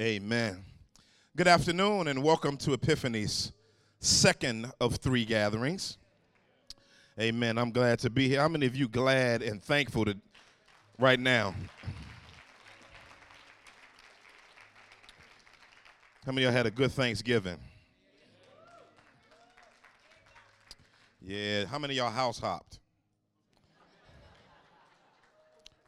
[0.00, 0.64] Amen.
[1.36, 3.52] Good afternoon and welcome to Epiphany's
[4.00, 5.98] second of three gatherings.
[7.20, 7.56] Amen.
[7.58, 8.40] I'm glad to be here.
[8.40, 10.16] How many of you glad and thankful to
[10.98, 11.54] right now?
[16.26, 17.58] How many of y'all had a good Thanksgiving?
[21.22, 21.66] Yeah.
[21.66, 22.80] How many y'all house hopped?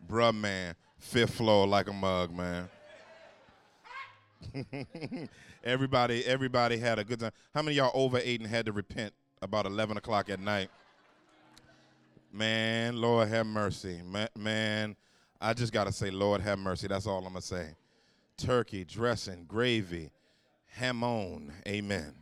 [0.09, 0.77] Bruh, man.
[1.00, 2.68] Fifth floor like a mug, man.
[5.64, 7.32] everybody, everybody had a good time.
[7.54, 9.12] How many y'all overate and had to repent
[9.42, 10.70] about 11 o'clock at night?
[12.32, 14.00] Man, Lord have mercy.
[14.36, 14.96] Man,
[15.40, 16.86] I just got to say, Lord have mercy.
[16.86, 17.68] That's all I'm going to say.
[18.36, 20.10] Turkey, dressing, gravy,
[20.68, 21.52] ham on.
[21.66, 22.12] Amen.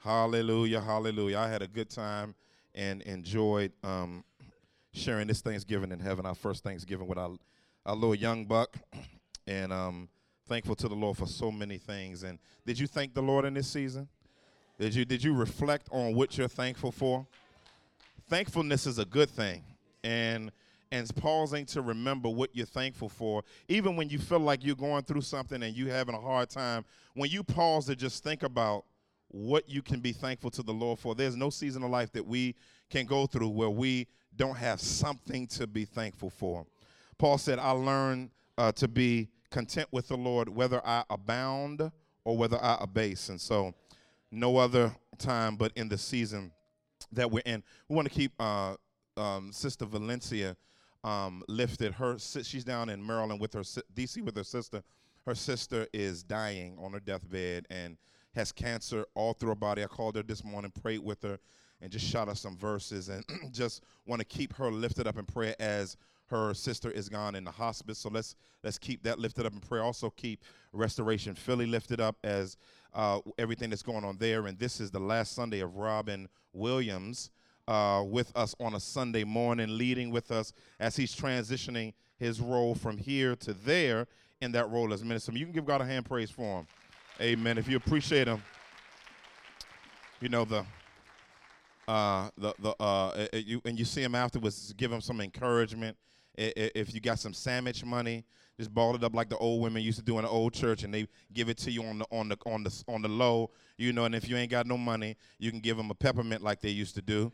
[0.00, 1.38] Hallelujah, hallelujah.
[1.38, 2.34] I had a good time
[2.74, 4.24] and enjoyed um,
[4.92, 7.30] sharing this Thanksgiving in heaven, our first Thanksgiving with our,
[7.86, 8.76] our little young buck.
[9.44, 10.08] And um,
[10.52, 12.24] thankful to the Lord for so many things.
[12.24, 14.06] And did you thank the Lord in this season?
[14.78, 17.26] Did you did you reflect on what you're thankful for?
[18.28, 19.64] Thankfulness is a good thing.
[20.04, 20.52] And
[20.90, 25.04] and pausing to remember what you're thankful for, even when you feel like you're going
[25.04, 28.84] through something and you're having a hard time, when you pause to just think about
[29.28, 32.26] what you can be thankful to the Lord for, there's no season of life that
[32.26, 32.54] we
[32.90, 36.66] can go through where we don't have something to be thankful for.
[37.16, 41.92] Paul said, I learned uh, to be content with the Lord, whether I abound
[42.24, 43.28] or whether I abase.
[43.28, 43.74] And so,
[44.32, 46.50] no other time but in the season
[47.12, 47.62] that we're in.
[47.88, 48.74] We want to keep uh,
[49.16, 50.56] um, Sister Valencia
[51.04, 51.92] um, lifted.
[51.92, 54.82] Her she's down in Maryland with her DC with her sister.
[55.26, 57.96] Her sister is dying on her deathbed and
[58.34, 59.84] has cancer all through her body.
[59.84, 61.38] I called her this morning, prayed with her,
[61.80, 65.26] and just shot her some verses, and just want to keep her lifted up in
[65.26, 65.96] prayer as
[66.32, 67.98] her sister is gone in the hospice.
[67.98, 69.82] So let's let's keep that lifted up in prayer.
[69.82, 72.56] Also keep Restoration Philly lifted up as
[72.94, 74.46] uh, everything that's going on there.
[74.46, 77.30] And this is the last Sunday of Robin Williams
[77.68, 82.74] uh, with us on a Sunday morning, leading with us as he's transitioning his role
[82.74, 84.06] from here to there
[84.40, 85.32] in that role as minister.
[85.32, 86.66] You can give God a hand praise for him.
[87.20, 87.58] Amen.
[87.58, 88.42] If you appreciate him,
[90.20, 90.64] you know the
[91.86, 95.96] uh, the the uh, you, and you see him afterwards, give him some encouragement
[96.36, 98.24] if you got some sandwich money,
[98.58, 100.84] just ball it up like the old women used to do in the old church,
[100.84, 103.50] and they give it to you on the on the on the on the low,
[103.76, 104.04] you know.
[104.04, 106.68] And if you ain't got no money, you can give them a peppermint like they
[106.68, 107.32] used to do.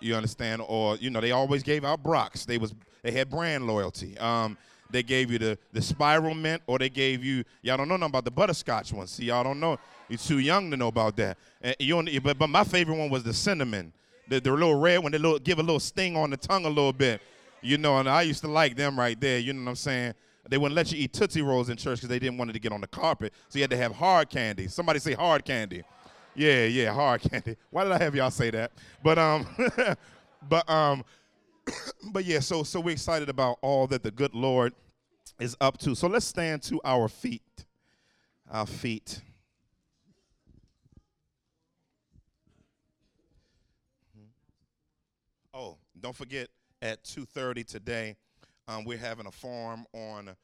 [0.00, 0.62] You understand?
[0.66, 2.46] Or you know, they always gave out Brach's.
[2.46, 4.16] They was they had brand loyalty.
[4.18, 4.56] Um,
[4.90, 8.10] they gave you the the spiral mint, or they gave you y'all don't know nothing
[8.10, 9.06] about the butterscotch one.
[9.06, 9.78] See, y'all don't know.
[10.08, 11.38] You're too young to know about that.
[11.60, 13.92] And you but, but my favorite one was the cinnamon,
[14.28, 15.12] the, the little red one.
[15.12, 17.20] They little, give a little sting on the tongue a little bit.
[17.60, 19.38] You know, and I used to like them right there.
[19.38, 20.14] You know what I'm saying?
[20.48, 22.58] They wouldn't let you eat Tootsie Rolls in church because they didn't want it to
[22.58, 23.34] get on the carpet.
[23.48, 24.66] So you had to have hard candy.
[24.68, 25.82] Somebody say hard candy.
[26.34, 27.56] Yeah, yeah, hard candy.
[27.70, 28.72] Why did I have y'all say that?
[29.02, 29.46] But um,
[30.48, 31.04] but um,
[32.12, 32.40] but yeah.
[32.40, 34.72] So so we're excited about all that the good Lord
[35.38, 35.94] is up to.
[35.94, 37.42] So let's stand to our feet.
[38.50, 39.20] Our feet.
[45.52, 46.48] Oh, don't forget
[46.82, 48.16] at 2.30 today.
[48.66, 50.36] Um, we're having a forum on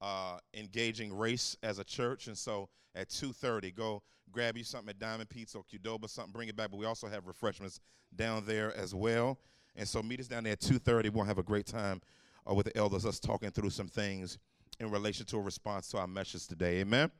[0.00, 2.26] uh, engaging race as a church.
[2.26, 6.48] And so at 2.30, go grab you something at Diamond Pizza or Qdoba, something, bring
[6.48, 6.70] it back.
[6.70, 7.80] But we also have refreshments
[8.14, 9.38] down there as well.
[9.76, 11.10] And so meet us down there at 2.30.
[11.12, 12.00] We'll have a great time
[12.48, 14.38] uh, with the elders, us talking through some things
[14.78, 16.80] in relation to a response to our message today.
[16.80, 17.10] Amen?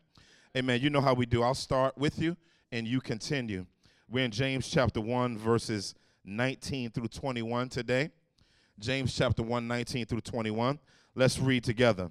[0.57, 0.81] Amen.
[0.81, 1.43] You know how we do.
[1.43, 2.37] I'll start with you
[2.73, 3.67] and you continue.
[4.09, 5.95] We're in James chapter 1, verses
[6.25, 8.11] 19 through 21 today.
[8.81, 10.79] James chapter 1, 19 through 21.
[11.15, 12.11] Let's read together.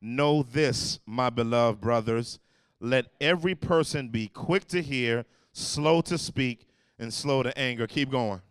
[0.00, 2.38] Know this, my beloved brothers.
[2.80, 6.66] Let every person be quick to hear, slow to speak,
[6.98, 7.86] and slow to anger.
[7.86, 8.42] Keep going.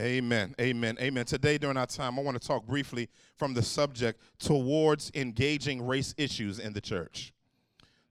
[0.00, 0.54] Amen.
[0.58, 0.96] Amen.
[0.98, 1.26] Amen.
[1.26, 6.14] Today, during our time, I want to talk briefly from the subject towards engaging race
[6.16, 7.34] issues in the church.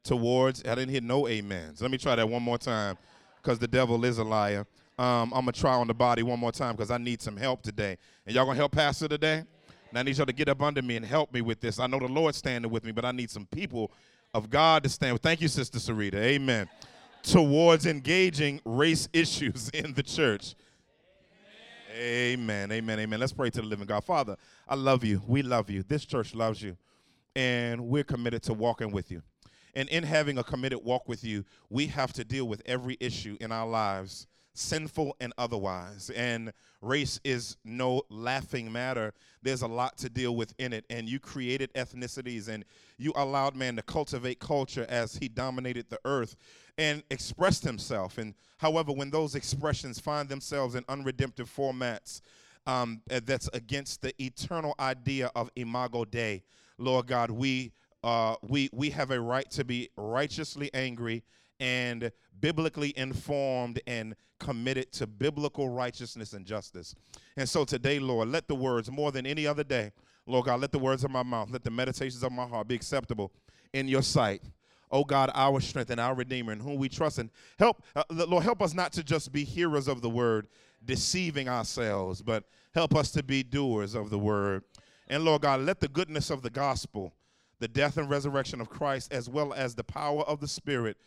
[0.03, 1.81] Towards, I didn't hear no amens.
[1.81, 2.95] Let me try that one more time
[3.41, 4.68] because the devil is a liar.
[5.00, 7.36] Um, I'm going to try on the body one more time because I need some
[7.36, 7.97] help today.
[8.25, 9.44] And y'all going to help Pastor today?
[9.89, 11.80] And I need y'all to get up under me and help me with this.
[11.80, 13.91] I know the Lord's standing with me, but I need some people
[14.36, 15.24] of God to stand with.
[15.24, 16.15] Thank you, Sister Sarita.
[16.15, 16.69] Amen.
[17.24, 20.53] Towards engaging race issues in the church.
[21.89, 22.71] Amen.
[22.71, 23.00] Amen.
[23.00, 23.19] Amen.
[23.19, 24.03] Let's pray to the living God.
[24.03, 24.36] Father,
[24.68, 25.21] I love you.
[25.27, 25.83] We love you.
[25.83, 26.77] This church loves you.
[27.36, 29.21] And we're committed to walking with you.
[29.75, 33.38] And in having a committed walk with you, we have to deal with every issue
[33.39, 36.10] in our lives, sinful and otherwise.
[36.16, 36.51] And
[36.81, 39.13] race is no laughing matter.
[39.42, 40.86] There's a lot to deal with in it.
[40.90, 42.66] And you created ethnicities and
[42.98, 46.36] you allowed man to cultivate culture as he dominated the earth
[46.78, 48.18] and expressed himself.
[48.18, 52.22] And however, when those expressions find themselves in unredemptive formats,
[52.68, 56.44] um, that's against the eternal idea of imago Dei,
[56.78, 57.72] Lord God, we
[58.04, 61.24] uh, we we have a right to be righteously angry
[61.60, 66.96] and biblically informed and committed to biblical righteousness and justice.
[67.36, 69.92] And so today, Lord, let the words more than any other day,
[70.26, 72.76] Lord God, let the words of my mouth, let the meditations of my heart be
[72.76, 73.32] acceptable
[73.74, 74.42] in your sight.
[74.92, 77.20] Oh God, our strength and our Redeemer in whom we trust.
[77.20, 80.48] And help, uh, Lord, help us not to just be hearers of the word,
[80.84, 84.64] deceiving ourselves, but help us to be doers of the word.
[85.08, 87.14] And Lord God, let the goodness of the gospel
[87.60, 90.98] the death and resurrection of Christ, as well as the power of the Spirit,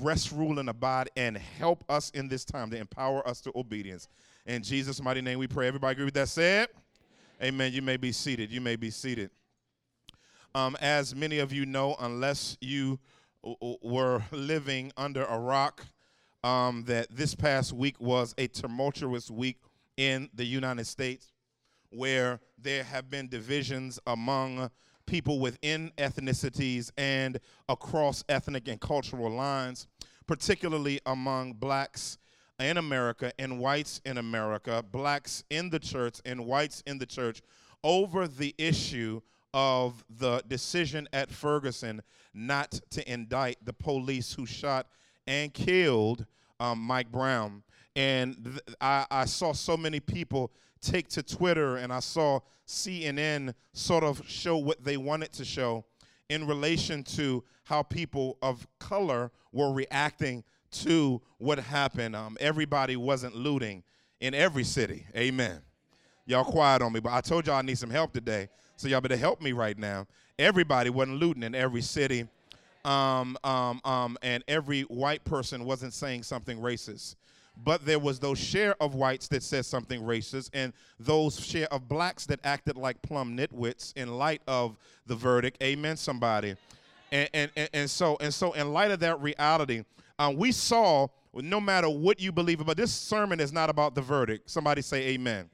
[0.00, 4.08] rest, rule, and abide, and help us in this time to empower us to obedience.
[4.46, 5.68] In Jesus' mighty name we pray.
[5.68, 6.68] Everybody agree with that said?
[7.42, 7.72] Amen.
[7.72, 8.50] You may be seated.
[8.50, 9.30] You may be seated.
[10.54, 12.98] Um, as many of you know, unless you
[13.82, 15.84] were living under a rock,
[16.42, 19.58] um, that this past week was a tumultuous week
[19.96, 21.32] in the United States
[21.90, 24.70] where there have been divisions among
[25.06, 27.38] people within ethnicities and
[27.68, 29.86] across ethnic and cultural lines,
[30.26, 32.18] particularly among blacks
[32.58, 37.42] in America and whites in America, blacks in the church and whites in the church,
[37.84, 39.20] over the issue
[39.54, 42.02] of the decision at Ferguson
[42.34, 44.86] not to indict the police who shot
[45.26, 46.26] and killed
[46.60, 47.62] um, Mike Brown.
[47.94, 50.50] And th- I, I saw so many people
[50.86, 55.84] take to Twitter and I saw CNN sort of show what they wanted to show
[56.28, 62.14] in relation to how people of color were reacting to what happened.
[62.14, 63.82] Um, everybody wasn't looting
[64.20, 65.06] in every city.
[65.16, 65.60] Amen.
[66.26, 69.00] Y'all quiet on me, but I told y'all I need some help today, so y'all
[69.00, 70.06] better help me right now.
[70.38, 72.26] Everybody wasn't looting in every city,
[72.84, 77.14] um, um, um, and every white person wasn't saying something racist
[77.62, 81.88] but there was those share of whites that said something racist and those share of
[81.88, 84.76] blacks that acted like plum nitwits in light of
[85.06, 86.56] the verdict amen somebody
[87.12, 89.84] and and, and, and so and so in light of that reality
[90.18, 94.02] um, we saw no matter what you believe about this sermon is not about the
[94.02, 95.48] verdict somebody say amen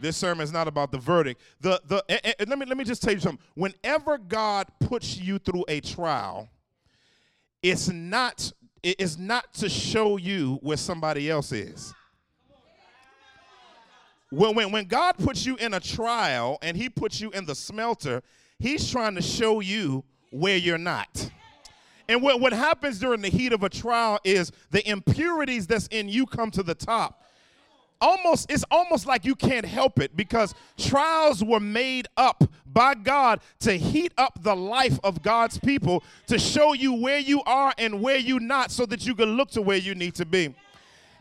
[0.00, 1.40] this sermon is not about the verdict.
[1.60, 3.44] The the and, and let me let me just tell you something.
[3.54, 6.48] Whenever God puts you through a trial,
[7.62, 8.52] it's not
[8.86, 11.92] it is not to show you where somebody else is.
[14.30, 17.54] When, when, when God puts you in a trial and He puts you in the
[17.56, 18.22] smelter,
[18.60, 21.30] He's trying to show you where you're not.
[22.08, 26.08] And what, what happens during the heat of a trial is the impurities that's in
[26.08, 27.24] you come to the top
[28.00, 33.40] almost it's almost like you can't help it because trials were made up by God
[33.60, 38.02] to heat up the life of God's people to show you where you are and
[38.02, 40.54] where you're not so that you can look to where you need to be.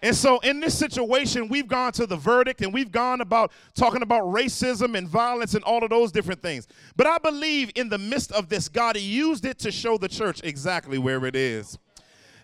[0.06, 4.04] And so in this situation, we've gone to the verdict and we've gone about talking
[4.04, 6.68] about racism and violence and all of those different things.
[6.96, 10.42] But I believe in the midst of this, God used it to show the church
[10.44, 11.80] exactly where it is.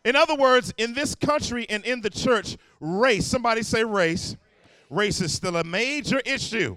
[0.04, 4.36] In other words, in this country and in the church, race, somebody say race,
[4.90, 6.76] race is still a major issue.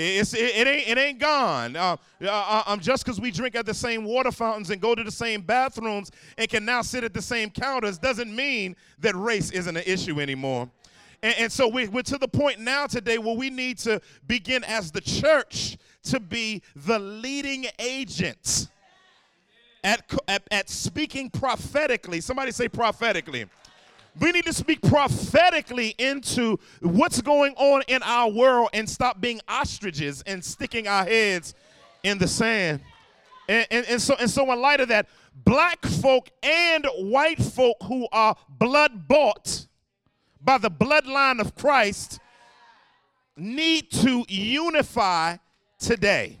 [0.00, 1.74] It's, it, it, ain't, it ain't gone.
[1.74, 5.02] Uh, uh, um, just because we drink at the same water fountains and go to
[5.02, 9.50] the same bathrooms and can now sit at the same counters doesn't mean that race
[9.50, 10.70] isn't an issue anymore.
[11.24, 14.62] And, and so we, we're to the point now today where we need to begin
[14.64, 18.68] as the church to be the leading agents
[19.84, 22.20] at, at, at speaking prophetically.
[22.20, 23.46] Somebody say prophetically.
[24.20, 29.40] We need to speak prophetically into what's going on in our world and stop being
[29.46, 31.54] ostriches and sticking our heads
[32.02, 32.80] in the sand.
[33.48, 35.06] And, and, and, so, and so, in light of that,
[35.44, 39.66] black folk and white folk who are blood bought
[40.40, 42.18] by the bloodline of Christ
[43.36, 45.36] need to unify
[45.78, 46.38] today.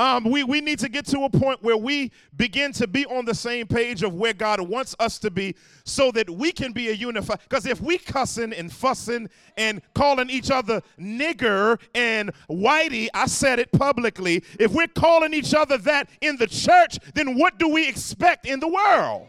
[0.00, 3.26] Um, we, we need to get to a point where we begin to be on
[3.26, 5.54] the same page of where God wants us to be
[5.84, 7.40] so that we can be a unified.
[7.46, 9.28] Because if we cussing and fussing
[9.58, 15.52] and calling each other nigger and whitey, I said it publicly, if we're calling each
[15.52, 19.26] other that in the church, then what do we expect in the world?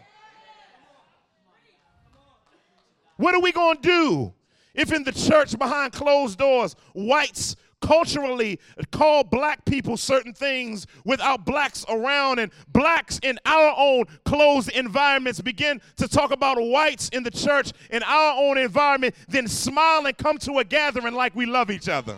[3.17, 4.33] What are we going to do
[4.73, 8.59] if in the church behind closed doors, whites culturally
[8.91, 15.41] call black people certain things without blacks around, and blacks in our own closed environments
[15.41, 20.17] begin to talk about whites in the church in our own environment, then smile and
[20.17, 22.17] come to a gathering like we love each other.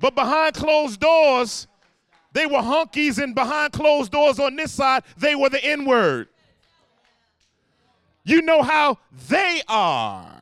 [0.00, 1.66] but behind closed doors,
[2.32, 6.28] they were hunkies, and behind closed doors on this side, they were the N word.
[8.24, 10.40] You know how they are.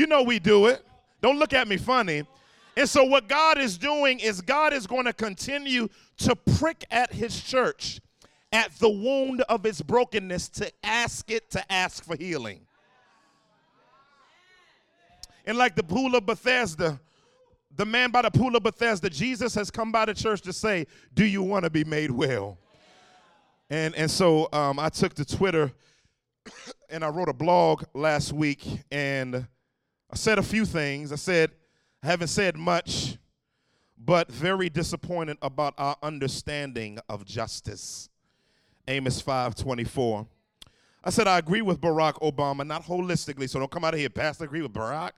[0.00, 0.82] You know we do it.
[1.20, 2.26] Don't look at me funny.
[2.74, 5.90] And so, what God is doing is God is going to continue
[6.20, 8.00] to prick at his church
[8.50, 12.60] at the wound of its brokenness to ask it to ask for healing.
[15.44, 16.98] And like the pool of Bethesda,
[17.76, 20.86] the man by the pool of Bethesda, Jesus has come by the church to say,
[21.12, 22.56] Do you want to be made well?
[23.68, 25.70] And, and so um, I took to Twitter
[26.88, 29.46] and I wrote a blog last week and
[30.12, 31.12] I said a few things.
[31.12, 31.52] I said,
[32.02, 33.16] I haven't said much,
[33.96, 38.08] but very disappointed about our understanding of justice.
[38.88, 40.26] Amos 5:24.
[41.04, 44.10] I said I agree with Barack Obama, not holistically, so don't come out of here,
[44.10, 44.44] Pastor.
[44.44, 45.12] Agree with Barack.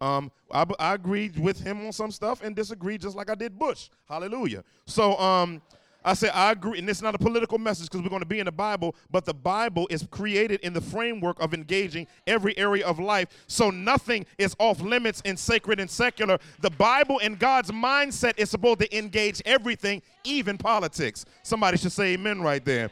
[0.00, 3.58] Um, I, I agreed with him on some stuff and disagreed just like I did
[3.58, 3.90] Bush.
[4.08, 4.64] Hallelujah.
[4.86, 5.60] So um,
[6.04, 8.38] I say I agree, and it's not a political message because we're going to be
[8.38, 12.86] in the Bible, but the Bible is created in the framework of engaging every area
[12.86, 13.28] of life.
[13.48, 16.38] So nothing is off limits in sacred and secular.
[16.60, 21.24] The Bible and God's mindset is supposed to engage everything, even politics.
[21.42, 22.90] Somebody should say amen right there.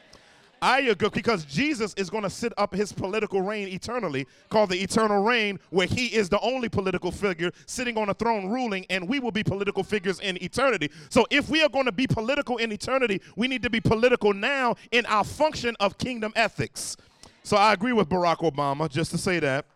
[0.62, 4.82] I agree because Jesus is going to sit up his political reign eternally, called the
[4.82, 9.08] eternal reign, where he is the only political figure sitting on a throne ruling, and
[9.08, 10.90] we will be political figures in eternity.
[11.10, 14.32] So if we are going to be political in eternity, we need to be political
[14.32, 16.96] now in our function of kingdom ethics.
[17.42, 19.66] So I agree with Barack Obama, just to say that.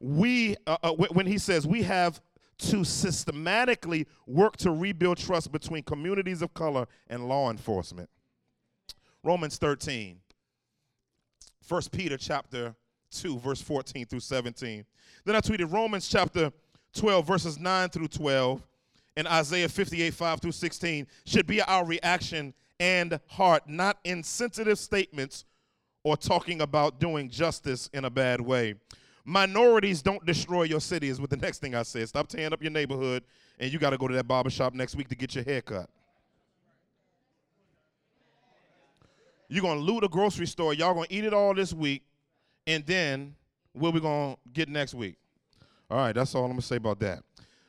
[0.00, 2.20] We, uh, uh, when he says we have
[2.58, 8.08] to systematically work to rebuild trust between communities of color and law enforcement.
[9.24, 10.18] Romans 13.
[11.66, 12.74] 1 Peter chapter
[13.10, 14.84] 2, verse 14 through 17.
[15.24, 16.52] Then I tweeted Romans chapter
[16.94, 18.62] 12, verses 9 through 12,
[19.16, 25.44] and Isaiah 58, 5 through 16 should be our reaction and heart, not insensitive statements
[26.02, 28.74] or talking about doing justice in a bad way.
[29.24, 32.08] Minorities don't destroy your city, is what the next thing I said.
[32.10, 33.24] Stop tearing up your neighborhood,
[33.58, 35.62] and you got to go to that barber shop next week to get your hair
[35.62, 35.88] cut.
[39.48, 40.74] You're going to loot a grocery store.
[40.74, 42.02] Y'all going to eat it all this week.
[42.66, 43.34] And then
[43.72, 45.16] what we going to get next week?
[45.90, 47.22] All right, that's all I'm going to say about that.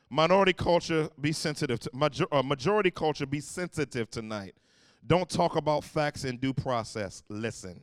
[0.10, 1.80] Minority culture, be sensitive.
[1.82, 4.56] To, major, uh, majority culture, be sensitive tonight.
[5.06, 7.24] Don't talk about facts and due process.
[7.28, 7.80] Listen.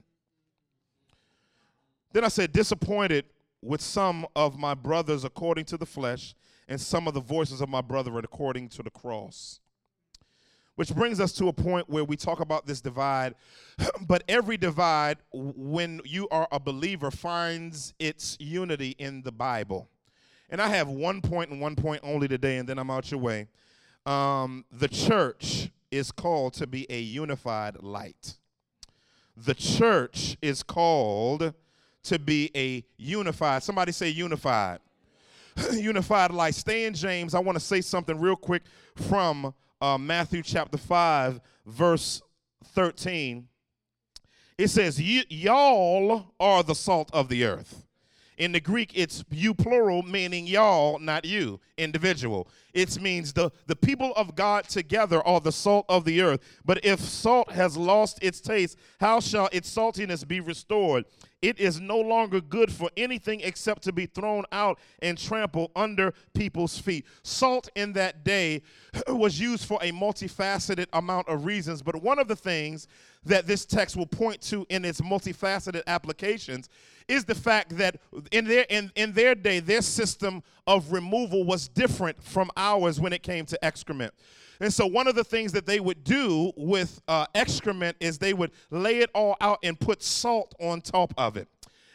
[2.12, 3.26] Then I said, disappointed
[3.60, 6.34] with some of my brothers according to the flesh,
[6.68, 9.60] and some of the voices of my brethren according to the cross.
[10.82, 13.36] Which brings us to a point where we talk about this divide,
[14.08, 19.88] but every divide, when you are a believer, finds its unity in the Bible.
[20.50, 23.20] And I have one point and one point only today, and then I'm out your
[23.20, 23.46] way.
[24.06, 28.34] Um, the church is called to be a unified light.
[29.36, 31.54] The church is called
[32.02, 34.80] to be a unified, somebody say unified.
[35.72, 36.56] unified light.
[36.56, 37.36] Stay in James.
[37.36, 38.62] I want to say something real quick
[38.96, 42.22] from uh, Matthew chapter 5, verse
[42.66, 43.48] 13,
[44.56, 47.84] it says, Y'all are the salt of the earth.
[48.42, 52.48] In the Greek, it's you plural, meaning y'all, not you, individual.
[52.74, 56.40] It means the, the people of God together are the salt of the earth.
[56.64, 61.04] But if salt has lost its taste, how shall its saltiness be restored?
[61.40, 66.12] It is no longer good for anything except to be thrown out and trampled under
[66.34, 67.06] people's feet.
[67.22, 68.62] Salt in that day
[69.06, 72.88] was used for a multifaceted amount of reasons, but one of the things
[73.24, 76.68] that this text will point to in its multifaceted applications
[77.08, 77.96] is the fact that
[78.30, 83.12] in their in, in their day their system of removal was different from ours when
[83.12, 84.12] it came to excrement.
[84.60, 88.34] And so one of the things that they would do with uh, excrement is they
[88.34, 91.48] would lay it all out and put salt on top of it.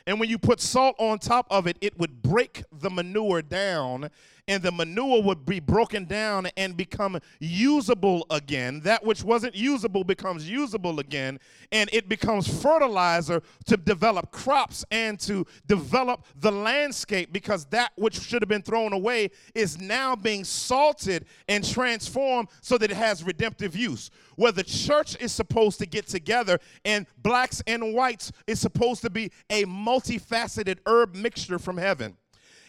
[0.05, 4.10] And when you put salt on top of it it would break the manure down
[4.48, 8.80] and the manure would be broken down and become usable again.
[8.82, 11.39] That which wasn't usable becomes usable again,
[11.72, 18.20] and it becomes fertilizer to develop crops and to develop the landscape because that which
[18.20, 23.24] should have been thrown away is now being salted and transformed so that it has
[23.24, 24.10] redemptive use.
[24.36, 29.10] Where the church is supposed to get together and blacks and whites is supposed to
[29.10, 32.16] be a multifaceted herb mixture from heaven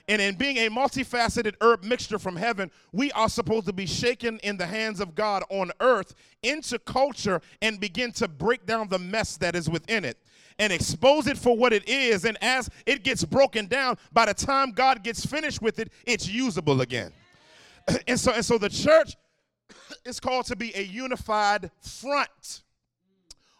[0.08, 4.38] And in being a multifaceted herb mixture from heaven, we are supposed to be shaken
[4.38, 8.98] in the hands of God on earth into culture and begin to break down the
[8.98, 10.18] mess that is within it
[10.58, 12.24] and expose it for what it is.
[12.24, 16.26] And as it gets broken down, by the time God gets finished with it, it's
[16.26, 17.12] usable again.
[18.08, 19.14] and so, and so the church
[20.06, 22.62] is called to be a unified front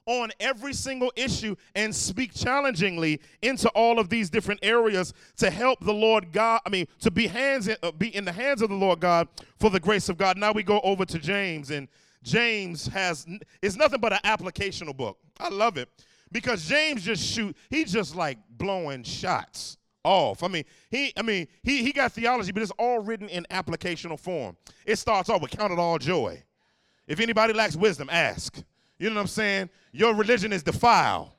[0.09, 5.79] on every single issue and speak challengingly into all of these different areas to help
[5.81, 8.71] the Lord God, I mean, to be hands in, uh, be in the hands of
[8.71, 10.39] the Lord God for the grace of God.
[10.39, 11.89] Now we go over to James and
[12.23, 13.27] James has
[13.61, 15.19] is nothing but an applicational book.
[15.39, 15.91] I love it
[16.33, 20.43] because James just shoot, he's just like blowing shots off.
[20.43, 24.19] I mean, he I mean, he he got theology, but it's all written in applicational
[24.19, 24.57] form.
[24.87, 26.43] It starts off with count it all joy.
[27.07, 28.63] If anybody lacks wisdom, ask.
[28.99, 29.71] You know what I'm saying?
[29.93, 31.31] Your religion is defiled.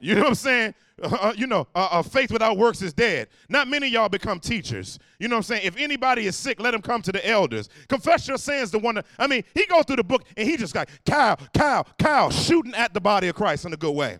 [0.00, 0.74] You know what I'm saying?
[1.02, 3.28] Uh, uh, you know, uh, uh, faith without works is dead.
[3.48, 4.98] Not many y'all become teachers.
[5.18, 5.62] You know what I'm saying?
[5.64, 7.68] If anybody is sick, let him come to the elders.
[7.88, 8.70] Confess your sins.
[8.70, 8.96] The one.
[8.96, 12.30] That, I mean, he goes through the book and he just got cow, cow, cow,
[12.30, 14.18] shooting at the body of Christ in a good way.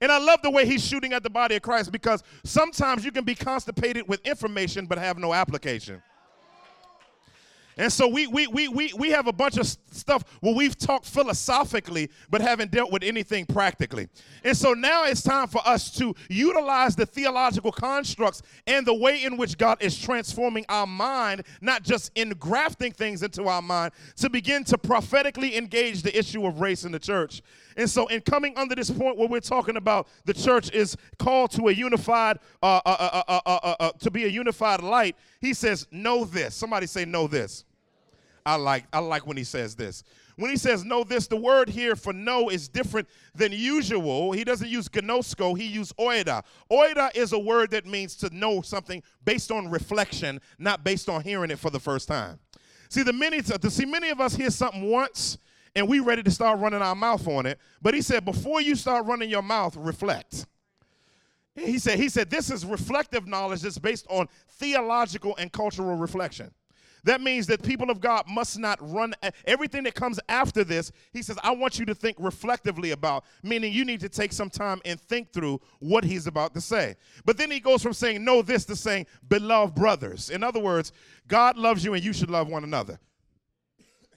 [0.00, 3.10] And I love the way he's shooting at the body of Christ because sometimes you
[3.10, 6.02] can be constipated with information but have no application.
[7.78, 11.06] And so we, we, we, we, we have a bunch of stuff where we've talked
[11.06, 14.08] philosophically but haven't dealt with anything practically.
[14.42, 19.22] And so now it's time for us to utilize the theological constructs and the way
[19.22, 24.28] in which God is transforming our mind, not just engrafting things into our mind, to
[24.28, 27.42] begin to prophetically engage the issue of race in the church.
[27.76, 31.52] And so, in coming under this point where we're talking about the church is called
[31.52, 33.22] to a unified, uh, uh,
[33.78, 37.64] uh, to be a unified light, he says, "Know this." Somebody say, "Know this."
[38.48, 40.02] I like I like when he says this.
[40.36, 44.32] When he says know this, the word here for know is different than usual.
[44.32, 46.42] He doesn't use gnosko, he used oida.
[46.70, 51.22] Oida is a word that means to know something based on reflection, not based on
[51.22, 52.38] hearing it for the first time.
[52.88, 55.36] See, the many to see many of us hear something once
[55.76, 57.58] and we ready to start running our mouth on it.
[57.82, 60.46] But he said, before you start running your mouth, reflect.
[61.54, 66.50] He said, he said, this is reflective knowledge that's based on theological and cultural reflection.
[67.04, 69.14] That means that people of God must not run
[69.46, 70.92] everything that comes after this.
[71.12, 74.50] He says, I want you to think reflectively about, meaning you need to take some
[74.50, 76.96] time and think through what he's about to say.
[77.24, 80.30] But then he goes from saying, Know this to saying, Beloved brothers.
[80.30, 80.92] In other words,
[81.26, 82.98] God loves you and you should love one another.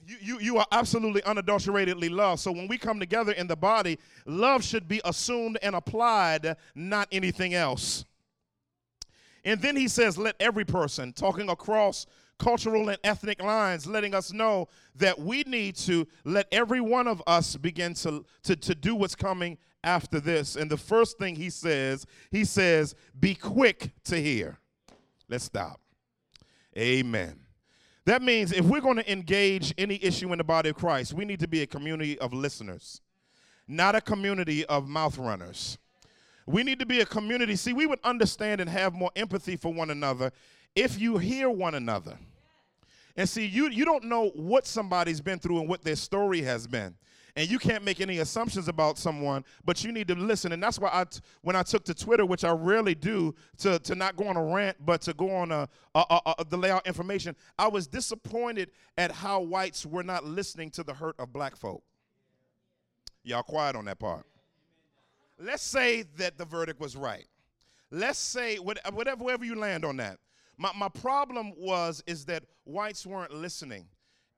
[0.04, 2.40] You, you, you are absolutely unadulteratedly loved.
[2.40, 7.06] So when we come together in the body, love should be assumed and applied, not
[7.12, 8.04] anything else.
[9.44, 12.06] And then he says, Let every person, talking across
[12.42, 17.22] cultural and ethnic lines, letting us know that we need to let every one of
[17.26, 20.56] us begin to, to, to do what's coming after this.
[20.56, 24.58] And the first thing he says, he says, Be quick to hear.
[25.28, 25.80] Let's stop.
[26.76, 27.38] Amen.
[28.06, 31.24] That means if we're going to engage any issue in the body of Christ, we
[31.24, 33.00] need to be a community of listeners,
[33.68, 35.78] not a community of mouth runners.
[36.44, 37.54] We need to be a community.
[37.54, 40.32] See, we would understand and have more empathy for one another
[40.74, 42.18] if you hear one another.
[43.16, 46.66] And see, you, you don't know what somebody's been through and what their story has
[46.66, 46.94] been.
[47.34, 50.52] And you can't make any assumptions about someone, but you need to listen.
[50.52, 51.04] And that's why I,
[51.40, 54.44] when I took to Twitter, which I rarely do, to, to not go on a
[54.44, 58.70] rant, but to go on a, a, a, a lay out information, I was disappointed
[58.98, 61.82] at how whites were not listening to the hurt of black folk.
[63.24, 64.26] Y'all quiet on that part.
[65.38, 67.26] Let's say that the verdict was right.
[67.90, 70.18] Let's say whatever, wherever you land on that.
[70.62, 73.84] My, my problem was is that whites weren't listening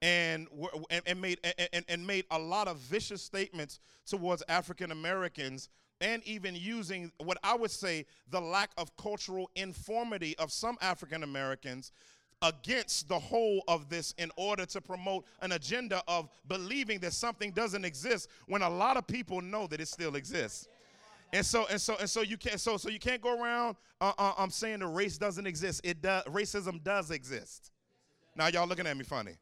[0.01, 0.49] and,
[0.89, 1.39] and, and made,
[1.71, 5.69] and, and made a lot of vicious statements towards African Americans
[6.01, 11.25] and even using what I would say the lack of cultural informity of some African
[11.25, 11.93] Americans
[12.41, 17.51] against the whole of this in order to promote an agenda of believing that something
[17.51, 20.69] doesn't exist when a lot of people know that it still exists.
[21.33, 24.13] And so and so and so you can't so so you can't go around uh,
[24.19, 25.81] uh, I'm saying the race doesn't exist.
[25.85, 27.73] It does racism does exist.
[28.37, 29.37] Now y'all looking at me funny.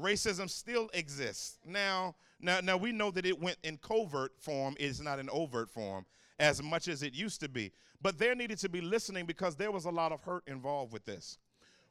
[0.00, 1.58] Racism still exists.
[1.64, 5.70] Now now now we know that it went in covert form, it's not in overt
[5.70, 6.04] form
[6.38, 7.72] as much as it used to be.
[8.02, 11.04] But there needed to be listening because there was a lot of hurt involved with
[11.04, 11.38] this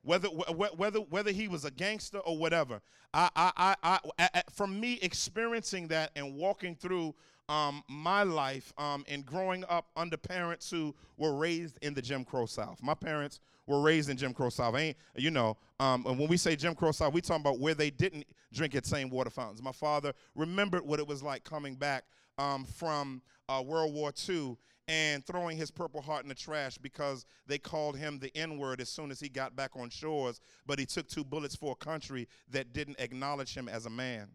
[0.06, 2.80] whether whether whether he was a gangster or whatever.
[3.14, 7.16] I, I, I, I from me experiencing that and walking through
[7.50, 12.24] um, my life um, and growing up under parents who were raised in the Jim
[12.24, 12.82] Crow South.
[12.82, 14.76] My parents were raised in Jim Crow South.
[14.76, 15.58] Ain't you know?
[15.80, 18.76] Um, and when we say Jim Crow South, we talking about where they didn't drink
[18.76, 19.62] at same water fountains.
[19.62, 22.06] My father remembered what it was like coming back
[22.38, 27.26] um, from uh, World War II and throwing his Purple Heart in the trash because
[27.48, 30.78] they called him the N word as soon as he got back on shores, but
[30.78, 34.30] he took two bullets for a country that didn't acknowledge him as a man.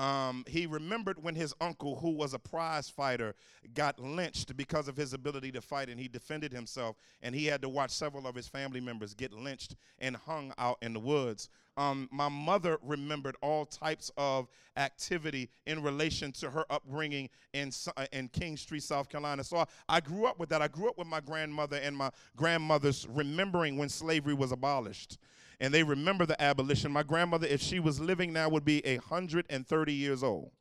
[0.00, 3.34] Um, he remembered when his uncle, who was a prize fighter,
[3.74, 6.96] got lynched because of his ability to fight, and he defended himself.
[7.22, 10.78] And he had to watch several of his family members get lynched and hung out
[10.80, 11.50] in the woods.
[11.76, 18.06] Um, my mother remembered all types of activity in relation to her upbringing in, uh,
[18.10, 19.44] in Kingstree, South Carolina.
[19.44, 20.62] So I, I grew up with that.
[20.62, 25.18] I grew up with my grandmother and my grandmother's remembering when slavery was abolished
[25.60, 26.90] and they remember the abolition.
[26.90, 30.52] My grandmother, if she was living now, would be 130 years old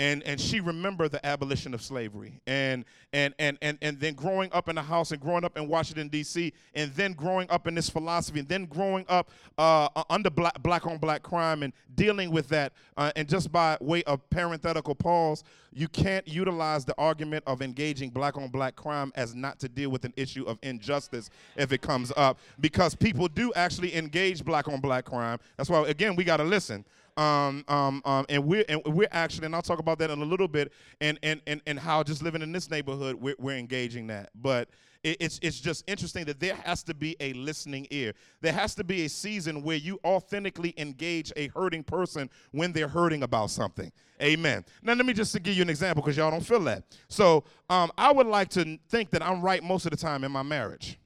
[0.00, 4.50] and and she remembered the abolition of slavery and and and and and then growing
[4.52, 6.52] up in the house and growing up in Washington D.C.
[6.74, 10.86] and then growing up in this philosophy and then growing up uh, under black, black
[10.86, 15.44] on black crime and dealing with that uh, and just by way of parenthetical pause
[15.72, 19.90] you can't utilize the argument of engaging black on black crime as not to deal
[19.90, 24.66] with an issue of injustice if it comes up because people do actually engage black
[24.66, 26.84] on black crime that's why again we got to listen
[27.20, 30.24] um, um, um, and we're and we're actually, and I'll talk about that in a
[30.24, 34.06] little bit, and and and, and how just living in this neighborhood, we're, we're engaging
[34.06, 34.30] that.
[34.34, 34.70] But
[35.04, 38.14] it, it's it's just interesting that there has to be a listening ear.
[38.40, 42.88] There has to be a season where you authentically engage a hurting person when they're
[42.88, 43.92] hurting about something.
[44.22, 44.64] Amen.
[44.82, 46.84] Now let me just give you an example because y'all don't feel that.
[47.08, 50.32] So um, I would like to think that I'm right most of the time in
[50.32, 50.98] my marriage.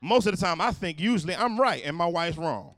[0.00, 2.74] Most of the time, I think usually I'm right and my wife's wrong.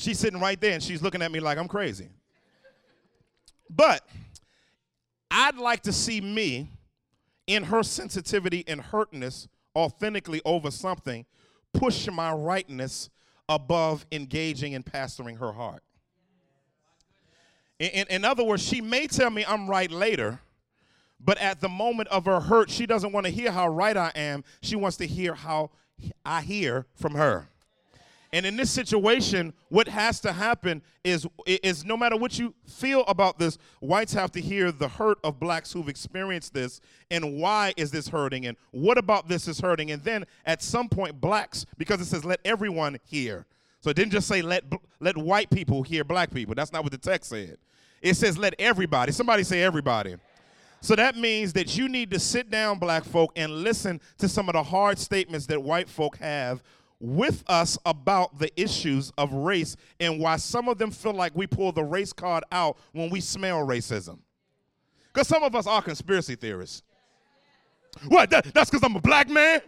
[0.00, 2.08] She's sitting right there and she's looking at me like I'm crazy.
[3.68, 4.02] But
[5.30, 6.70] I'd like to see me
[7.46, 11.26] in her sensitivity and hurtness authentically over something
[11.74, 13.10] push my rightness
[13.46, 15.82] above engaging and pastoring her heart.
[17.78, 20.40] In, in, other words, she may tell me I'm right later,
[21.22, 24.12] but at the moment of her hurt, she doesn't want to hear how right I
[24.14, 24.44] am.
[24.62, 25.70] She wants to hear how
[26.24, 27.50] I hear from her.
[28.32, 33.04] And in this situation, what has to happen is, is no matter what you feel
[33.08, 37.74] about this, whites have to hear the hurt of blacks who've experienced this and why
[37.76, 39.90] is this hurting and what about this is hurting.
[39.90, 43.46] And then at some point, blacks, because it says let everyone hear.
[43.80, 44.62] So it didn't just say let,
[45.00, 46.54] let white people hear black people.
[46.54, 47.56] That's not what the text said.
[48.00, 49.10] It says let everybody.
[49.10, 50.16] Somebody say everybody.
[50.82, 54.48] So that means that you need to sit down, black folk, and listen to some
[54.48, 56.62] of the hard statements that white folk have
[57.00, 61.46] with us about the issues of race and why some of them feel like we
[61.46, 64.18] pull the race card out when we smell racism.
[65.12, 66.82] Because some of us are conspiracy theorists.
[68.06, 68.30] What?
[68.30, 69.60] That, that's because I'm a black man?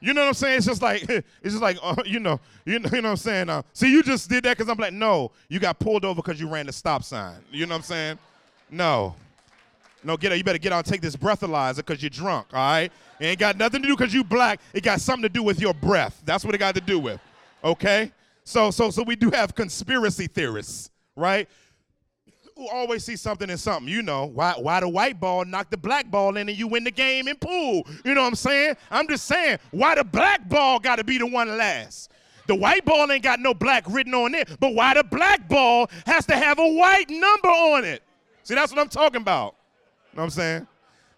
[0.00, 0.56] You know what I'm saying?
[0.58, 3.16] It's just like it's just like uh, you know, you know, you know what I'm
[3.16, 3.48] saying.
[3.48, 6.40] Uh, see, you just did that because I'm like, no, you got pulled over because
[6.40, 7.36] you ran the stop sign.
[7.50, 8.18] You know what I'm saying?
[8.68, 9.14] No,
[10.04, 10.38] no, get out.
[10.38, 12.48] You better get out and take this breathalyzer because you're drunk.
[12.52, 12.92] All right?
[13.20, 14.60] It ain't got nothing to do because you black.
[14.72, 16.22] It got something to do with your breath.
[16.24, 17.20] That's what it got to do with.
[17.64, 18.12] Okay?
[18.44, 21.48] So so so we do have conspiracy theorists, right?
[22.56, 23.92] Who always see something in something.
[23.92, 26.84] You know, why why the white ball knock the black ball in and you win
[26.84, 27.86] the game in pool.
[28.04, 28.76] You know what I'm saying?
[28.90, 32.10] I'm just saying, why the black ball gotta be the one last?
[32.48, 35.88] The white ball ain't got no black written on it, but why the black ball
[36.06, 38.02] has to have a white number on it?
[38.42, 39.54] See, that's what I'm talking about.
[40.12, 40.66] You know what I'm saying?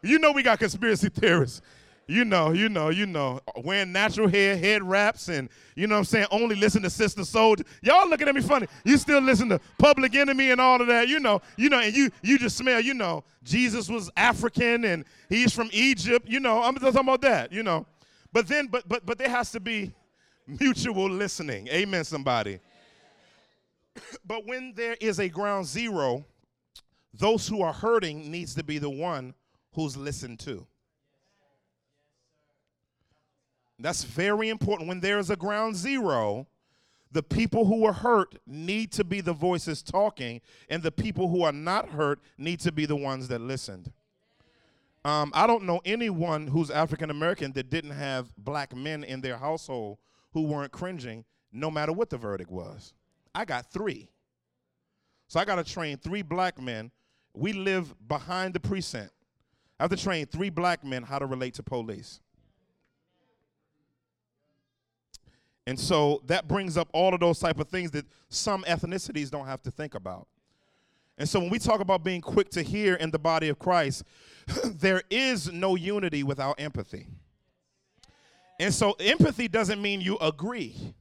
[0.02, 1.62] You know we got conspiracy theorists
[2.06, 6.00] you know, you know, you know, wearing natural hair, head wraps, and you know what
[6.00, 7.66] I'm saying, only listen to Sister Souljah.
[7.82, 8.66] Y'all looking at me funny.
[8.84, 11.94] You still listen to Public Enemy and all of that, you know, you know, and
[11.94, 16.62] you you just smell, you know, Jesus was African and he's from Egypt, you know,
[16.62, 17.86] I'm talking about that, you know.
[18.32, 19.92] But then, but but but there has to be
[20.46, 21.68] mutual listening.
[21.68, 22.58] Amen, somebody.
[24.26, 26.26] but when there is a ground zero,
[27.16, 29.34] those who are hurting needs to be the one
[29.72, 30.66] who's listened to.
[33.78, 34.88] That's very important.
[34.88, 36.46] When there is a ground zero,
[37.10, 41.42] the people who are hurt need to be the voices talking, and the people who
[41.42, 43.92] are not hurt need to be the ones that listened.
[45.04, 49.36] Um, I don't know anyone who's African American that didn't have black men in their
[49.36, 49.98] household
[50.32, 52.94] who weren't cringing, no matter what the verdict was.
[53.34, 54.08] I got three.
[55.28, 56.90] So I got to train three black men.
[57.34, 59.12] We live behind the precinct.
[59.78, 62.20] I have to train three black men how to relate to police.
[65.66, 69.46] And so that brings up all of those type of things that some ethnicities don't
[69.46, 70.28] have to think about.
[71.16, 74.04] And so when we talk about being quick to hear in the body of Christ,
[74.64, 77.06] there is no unity without empathy.
[78.60, 80.94] And so empathy doesn't mean you agree.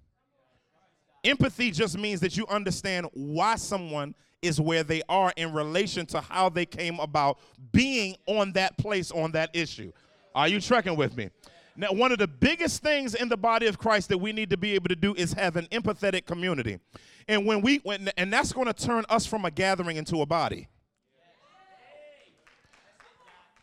[1.24, 6.22] Empathy just means that you understand why someone is where they are in relation to
[6.22, 7.40] how they came about
[7.72, 9.92] being on that place on that issue.
[10.36, 11.30] Are you trekking with me?
[11.76, 14.58] Now, one of the biggest things in the body of Christ that we need to
[14.58, 16.80] be able to do is have an empathetic community.
[17.28, 20.26] And when we when, and that's going to turn us from a gathering into a
[20.26, 20.68] body.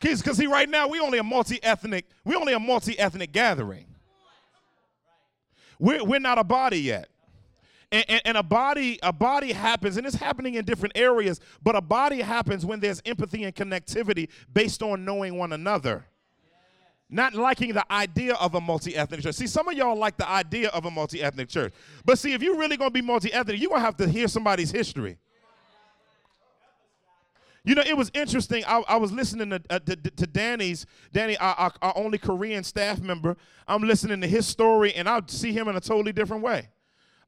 [0.00, 3.86] Because see, right now we only a multi-ethnic, we only a multi-ethnic gathering.
[5.78, 7.08] We're, we're not a body yet.
[7.92, 11.74] And, and, and, a body a body happens and it's happening in different areas but
[11.74, 16.07] a body happens when there's empathy and connectivity based on knowing one another
[17.09, 20.68] not liking the idea of a multi-ethnic church see some of y'all like the idea
[20.68, 21.74] of a multi-ethnic church
[22.05, 24.70] but see if you're really to be multi-ethnic you're going to have to hear somebody's
[24.70, 25.18] history
[27.64, 28.64] you know, it was interesting.
[28.66, 32.64] I, I was listening to, uh, to, to, Danny's, Danny, our, our, our, only Korean
[32.64, 33.37] staff member.
[33.68, 36.68] I'm listening to his story, and I see him in a totally different way.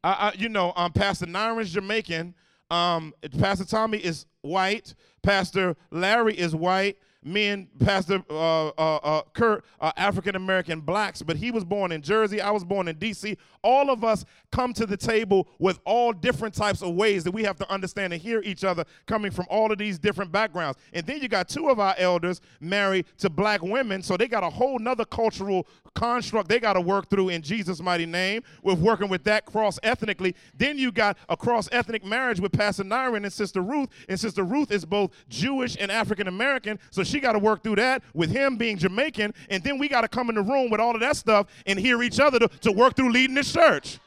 [0.04, 2.34] I, I you know, um, Pastor Nyron's Jamaican.
[2.70, 4.94] Um, Pastor Tommy is white.
[5.22, 11.22] Pastor Larry is white me and Pastor uh, uh, uh, Kurt are African American blacks,
[11.22, 12.40] but he was born in Jersey.
[12.40, 13.36] I was born in D.C.
[13.62, 17.44] All of us come to the table with all different types of ways that we
[17.44, 20.78] have to understand and hear each other coming from all of these different backgrounds.
[20.92, 24.42] And then you got two of our elders married to black women, so they got
[24.42, 28.78] a whole nother cultural construct they got to work through in Jesus' mighty name with
[28.78, 30.34] working with that cross ethnically.
[30.56, 34.42] Then you got a cross ethnic marriage with Pastor Nyron and Sister Ruth, and Sister
[34.42, 38.30] Ruth is both Jewish and African American, so she got to work through that with
[38.30, 41.00] him being Jamaican, and then we got to come in the room with all of
[41.00, 43.98] that stuff and hear each other to, to work through leading this church.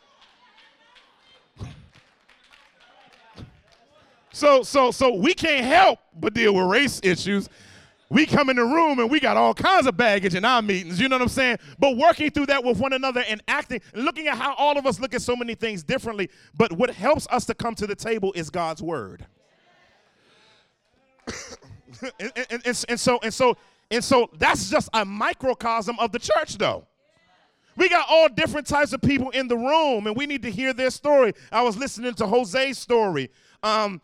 [4.33, 7.47] So, so, so we can't help but deal with race issues.
[8.09, 10.99] We come in the room and we got all kinds of baggage in our meetings,
[10.99, 11.57] you know what I'm saying?
[11.79, 14.99] But working through that with one another and acting, looking at how all of us
[14.99, 16.29] look at so many things differently.
[16.53, 19.25] But what helps us to come to the table is God's word.
[22.19, 23.57] and, and, and, and, so and so
[23.91, 26.85] and so that's just a microcosm of the church though.
[27.77, 30.73] We got all different types of people in the room and we need to hear
[30.73, 31.33] their story.
[31.51, 33.29] I was listening to jose's story
[33.65, 33.99] um,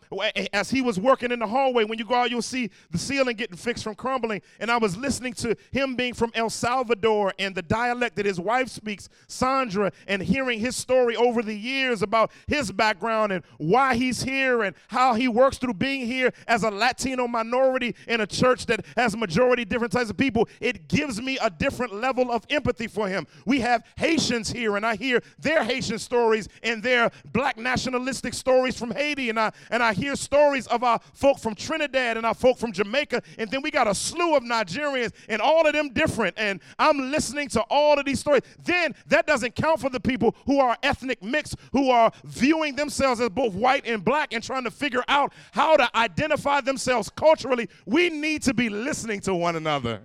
[0.52, 1.84] as he was working in the hallway.
[1.84, 4.42] When you go out, you'll see the ceiling getting fixed from crumbling.
[4.58, 8.40] And I was listening to him being from El Salvador and the dialect that his
[8.40, 13.94] wife speaks, Sandra, and hearing his story over the years about his background and why
[13.94, 18.26] he's here and how he works through being here as a Latino minority in a
[18.26, 20.48] church that has majority different types of people.
[20.60, 23.28] It gives me a different level of empathy for him.
[23.46, 28.76] We have Haitians here, and I hear their Haitian stories and their black nationalistic stories
[28.76, 32.34] from Haiti, and I and I hear stories of our folk from Trinidad and our
[32.34, 35.90] folk from Jamaica, and then we got a slew of Nigerians and all of them
[35.90, 36.34] different.
[36.38, 38.42] And I'm listening to all of these stories.
[38.64, 43.20] Then that doesn't count for the people who are ethnic mix, who are viewing themselves
[43.20, 47.68] as both white and black and trying to figure out how to identify themselves culturally.
[47.86, 50.02] We need to be listening to one another.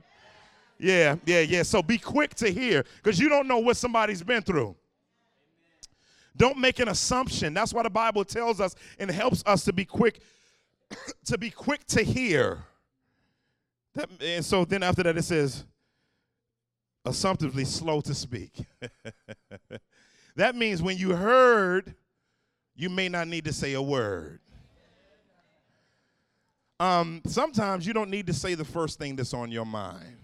[0.79, 1.63] Yeah, yeah, yeah.
[1.63, 4.75] So be quick to hear because you don't know what somebody's been through.
[6.37, 7.53] Don't make an assumption.
[7.53, 10.21] That's why the Bible tells us and helps us to be quick
[11.25, 12.63] to be quick to hear.
[13.95, 15.65] That, and so then after that it says
[17.05, 18.51] assumptively slow to speak.
[20.35, 21.95] that means when you heard,
[22.75, 24.39] you may not need to say a word.
[26.79, 30.17] Um, sometimes you don't need to say the first thing that's on your mind.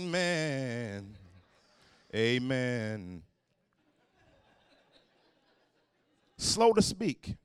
[2.14, 3.22] Amen.
[6.36, 7.36] Slow to speak.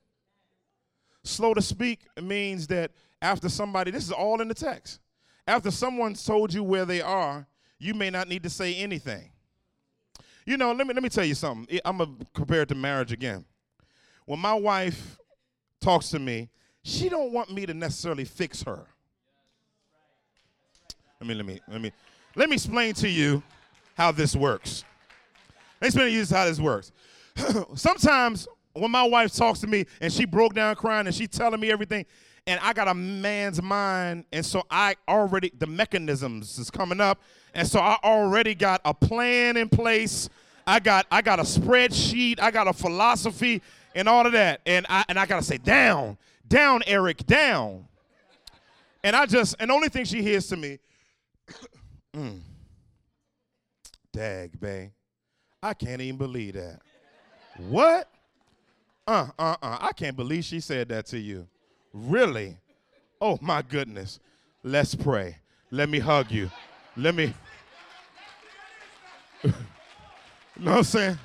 [1.24, 5.00] Slow to speak means that after somebody, this is all in the text.
[5.48, 7.46] After someone's told you where they are,
[7.78, 9.32] you may not need to say anything.
[10.46, 11.80] You know, let me let me tell you something.
[11.84, 13.46] I'm gonna compare it to marriage again.
[14.26, 15.18] When my wife
[15.82, 16.50] talks to me,
[16.84, 18.86] she don't want me to necessarily fix her.
[21.20, 21.92] Let me let me let me
[22.36, 23.42] let me explain to you
[23.96, 24.84] how this works.
[25.82, 26.92] Let me explain to you how this works.
[27.76, 31.60] Sometimes when my wife talks to me and she broke down crying and she telling
[31.60, 32.06] me everything,
[32.48, 37.20] and I got a man's mind, and so I already the mechanisms is coming up,
[37.56, 40.30] and so I already got a plan in place.
[40.68, 43.62] I got I got a spreadsheet, I got a philosophy,
[43.96, 47.88] and all of that, and I and I gotta say down, down, Eric, down.
[49.04, 50.80] And I just and the only thing she hears to me.
[52.14, 52.40] mm,
[54.16, 54.94] Dag, bang.
[55.62, 56.80] I can't even believe that.
[57.68, 58.10] what?
[59.06, 59.78] Uh, uh, uh.
[59.82, 61.46] I can't believe she said that to you.
[61.92, 62.56] Really?
[63.20, 64.22] Oh, my goodness.
[64.64, 65.36] Let's pray.
[65.70, 66.50] Let me hug you.
[66.96, 67.34] Let me.
[69.44, 69.52] you
[70.60, 71.20] know what I'm saying?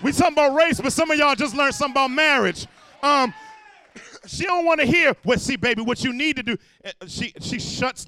[0.00, 2.68] We talking about race, but some of y'all just learned something about marriage.
[3.02, 3.34] Um,
[4.26, 5.16] she don't want to hear.
[5.24, 6.56] Well, see, baby, what you need to do.
[6.84, 8.06] Uh, she she shuts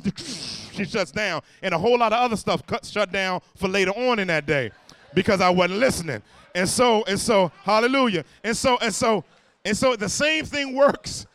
[0.79, 3.91] she shuts down, and a whole lot of other stuff cut shut down for later
[3.91, 4.71] on in that day,
[5.15, 6.23] because I wasn't listening.
[6.55, 8.25] And so and so, hallelujah.
[8.45, 9.25] And so and so
[9.65, 11.27] and so the same thing works.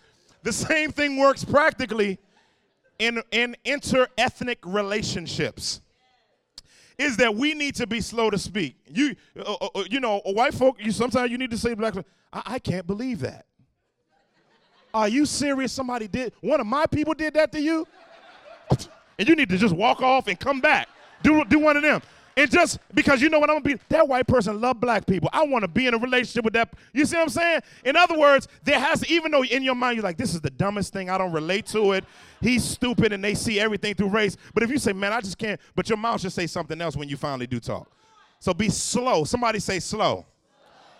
[0.43, 2.19] The same thing works practically
[2.99, 5.81] in in inter-ethnic relationships
[6.97, 8.75] is that we need to be slow to speak.
[8.87, 11.95] You, uh, uh, uh you know, white folk, you sometimes you need to say black.
[12.31, 13.45] I, I can't believe that.
[14.93, 15.71] Are you serious?
[15.71, 16.33] Somebody did.
[16.41, 17.87] One of my people did that to you,
[19.17, 20.87] and you need to just walk off and come back.
[21.21, 22.01] Do do one of them.
[22.35, 25.29] And just because you know what I'm gonna be, that white person love black people.
[25.31, 26.73] I want to be in a relationship with that.
[26.91, 27.59] You see what I'm saying?
[27.85, 30.41] In other words, there has to, even though in your mind you're like, this is
[30.41, 32.05] the dumbest thing, I don't relate to it.
[32.41, 34.35] He's stupid and they see everything through race.
[34.53, 36.95] But if you say, man, I just can't, but your mouth should say something else
[36.95, 37.91] when you finally do talk.
[38.39, 39.25] So be slow.
[39.25, 40.25] Somebody say slow.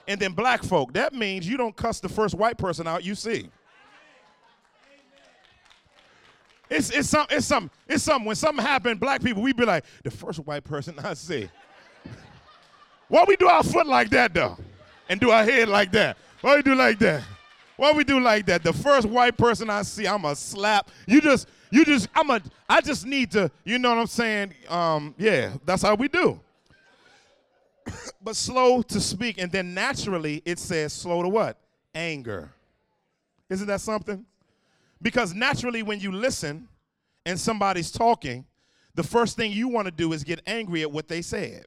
[0.08, 3.16] And then black folk, that means you don't cuss the first white person out you
[3.16, 3.50] see.
[6.74, 8.26] It's it's some it's some it's something.
[8.26, 11.50] When something happened, black people, we be like, the first white person I see.
[13.08, 14.58] Why we do our foot like that though?
[15.08, 16.18] And do our head like that?
[16.42, 17.24] Why we do like that?
[17.78, 18.64] Why we do like that?
[18.64, 20.90] The first white person I see, I'm a slap.
[21.06, 24.54] You just you just I'm a I just need to, you know what I'm saying?
[24.68, 26.40] Um, yeah, that's how we do.
[28.24, 31.58] but slow to speak, and then naturally it says slow to what?
[31.94, 32.52] Anger.
[33.50, 34.26] Isn't that something?
[35.04, 36.68] Because naturally, when you listen
[37.26, 38.46] and somebody's talking,
[38.96, 41.66] the first thing you want to do is get angry at what they said.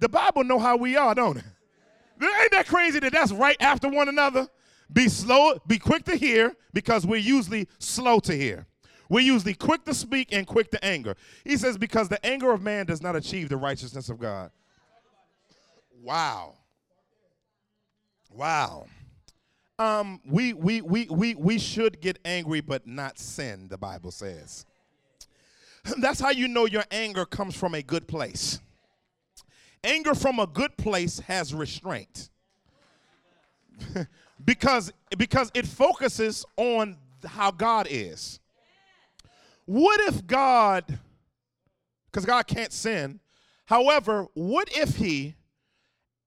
[0.00, 1.44] The Bible know how we are, don't it?
[2.22, 4.48] Ain't that crazy that that's right after one another?
[4.92, 8.66] Be slow, be quick to hear, because we're usually slow to hear.
[9.08, 11.14] We're usually quick to speak and quick to anger.
[11.44, 14.50] He says, because the anger of man does not achieve the righteousness of God.
[16.02, 16.54] Wow.
[18.30, 18.86] Wow.
[19.80, 24.66] Um, we, we, we, we, we should get angry but not sin, the Bible says.
[25.98, 28.60] That's how you know your anger comes from a good place.
[29.82, 32.28] Anger from a good place has restraint.
[34.44, 38.38] because, because it focuses on how God is.
[39.64, 40.98] What if God,
[42.12, 43.18] because God can't sin,
[43.64, 45.36] however, what if He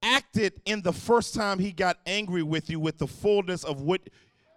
[0.04, 4.02] acted in the first time he got angry with you with the fullness of what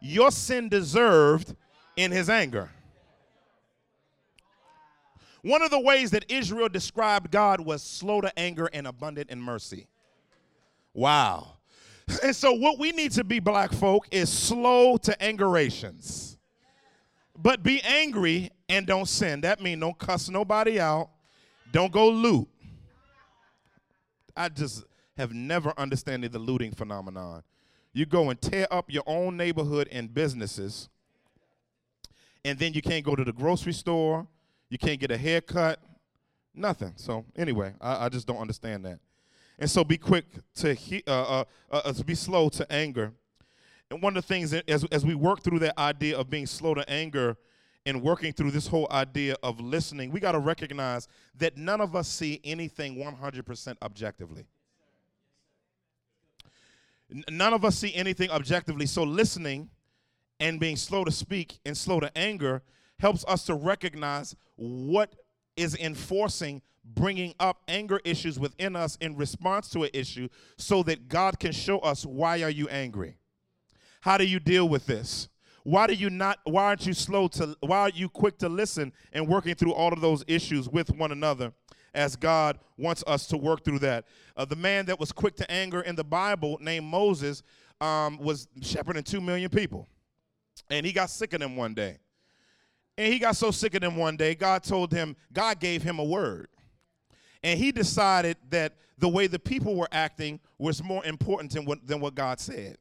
[0.00, 1.54] your sin deserved
[1.96, 2.70] in his anger.
[5.42, 9.40] One of the ways that Israel described God was slow to anger and abundant in
[9.40, 9.87] mercy.
[10.92, 11.59] Wow.
[12.22, 16.37] And so, what we need to be, black folk, is slow to angerations.
[17.38, 19.42] But be angry and don't sin.
[19.42, 21.11] That means don't cuss nobody out.
[21.70, 22.48] Don't go loot.
[24.37, 24.85] I just,
[25.16, 27.42] have never understood the looting phenomenon.
[27.92, 30.88] You go and tear up your own neighborhood and businesses,
[32.44, 34.26] and then you can't go to the grocery store,
[34.68, 35.81] you can't get a haircut,
[36.55, 36.92] nothing.
[36.96, 38.98] So anyway, I, I just don't understand that.
[39.59, 40.26] And so be quick
[40.57, 43.12] to he, uh, uh, uh, uh be slow to anger.
[43.90, 46.74] And one of the things as, as we work through that idea of being slow
[46.74, 47.37] to anger
[47.87, 51.96] and working through this whole idea of listening, we got to recognize that none of
[51.96, 54.44] us see anything 100% objectively
[57.31, 58.87] none of us see anything objectively.
[58.87, 59.71] So listening
[60.40, 62.62] and being slow to speak and slow to anger
[62.99, 65.14] helps us to recognize what
[65.57, 66.62] is enforcing
[66.95, 71.53] bringing up anger issues within us in response to an issue so that God can
[71.53, 73.16] show us why are you angry?
[74.03, 75.29] How do you deal with this?
[75.64, 78.92] Why do you not why aren't you slow to why are you quick to listen
[79.12, 81.53] and working through all of those issues with one another?
[81.96, 84.04] As God wants us to work through that.
[84.37, 87.42] Uh, the man that was quick to anger in the Bible, named Moses,
[87.80, 89.88] um, was shepherding two million people.
[90.70, 91.98] And he got sick of them one day.
[92.98, 95.98] And he got so sick of them one day, God told him, God gave him
[95.98, 96.48] a word.
[97.42, 101.87] And he decided that the way the people were acting was more important than what,
[101.87, 102.78] than what God said.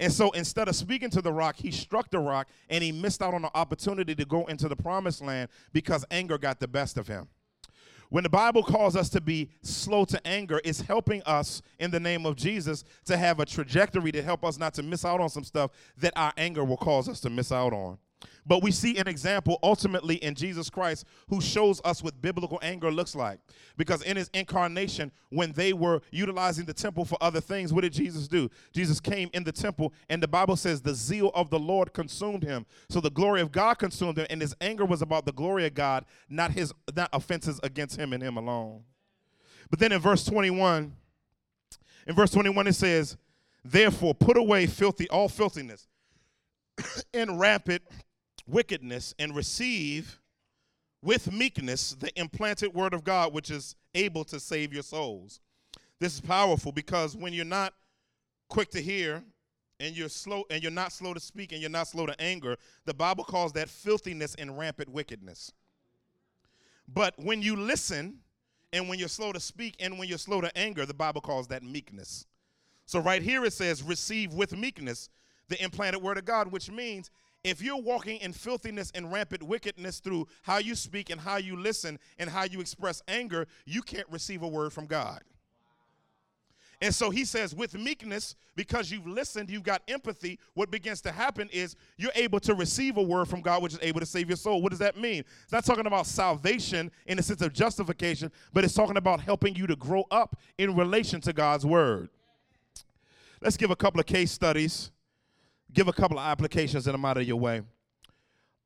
[0.00, 3.22] And so instead of speaking to the rock, he struck the rock and he missed
[3.22, 6.96] out on the opportunity to go into the promised land because anger got the best
[6.96, 7.28] of him.
[8.12, 11.98] When the Bible calls us to be slow to anger, it's helping us in the
[11.98, 15.30] name of Jesus to have a trajectory to help us not to miss out on
[15.30, 17.96] some stuff that our anger will cause us to miss out on.
[18.46, 22.90] But we see an example ultimately in Jesus Christ who shows us what biblical anger
[22.90, 23.38] looks like.
[23.76, 27.92] Because in his incarnation, when they were utilizing the temple for other things, what did
[27.92, 28.50] Jesus do?
[28.72, 32.42] Jesus came in the temple, and the Bible says the zeal of the Lord consumed
[32.42, 32.66] him.
[32.88, 35.74] So the glory of God consumed him, and his anger was about the glory of
[35.74, 38.82] God, not his not offenses against him and him alone.
[39.70, 40.92] But then in verse 21,
[42.06, 43.16] In verse 21, it says,
[43.64, 45.86] Therefore, put away filthy all filthiness
[47.14, 47.82] and rampant
[48.46, 50.20] wickedness, and receive
[51.02, 55.40] with meekness the implanted word of God, which is able to save your souls.
[55.98, 57.74] This is powerful because when you're not
[58.48, 59.22] quick to hear
[59.80, 62.56] and you're slow and you're not slow to speak and you're not slow to anger,
[62.84, 65.52] the Bible calls that filthiness and rampant wickedness.
[66.86, 68.18] But when you listen
[68.72, 71.48] and when you're slow to speak and when you're slow to anger, the Bible calls
[71.48, 72.26] that meekness.
[72.86, 75.08] So right here it says, receive with meekness
[75.48, 77.10] the implanted word of God, which means
[77.44, 81.56] if you're walking in filthiness and rampant wickedness through how you speak and how you
[81.56, 85.22] listen and how you express anger, you can't receive a word from God.
[86.80, 91.12] And so he says, with meekness, because you've listened, you've got empathy, what begins to
[91.12, 94.28] happen is you're able to receive a word from God, which is able to save
[94.28, 94.60] your soul.
[94.60, 95.22] What does that mean?
[95.44, 99.54] It's not talking about salvation in the sense of justification, but it's talking about helping
[99.54, 102.08] you to grow up in relation to God's word.
[103.40, 104.90] Let's give a couple of case studies,
[105.72, 107.62] give a couple of applications, and I'm out of your way.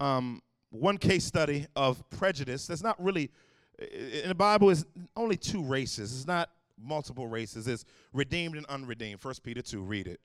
[0.00, 3.30] Um, one case study of prejudice that's not really
[3.78, 4.86] in the Bible is
[5.16, 6.14] only two races.
[6.14, 7.66] It's not multiple races.
[7.66, 9.20] It's redeemed and unredeemed.
[9.20, 10.20] First Peter 2, read it.